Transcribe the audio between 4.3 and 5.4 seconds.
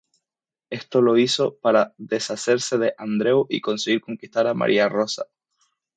a Maria Rosa.